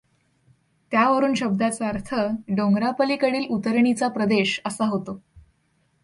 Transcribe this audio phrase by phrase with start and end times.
[0.91, 2.15] त्यावरून शब्दाचा अर्थ
[2.47, 5.19] डोंगरापलीकडील उतरणीचा प्रदेश असा होतो.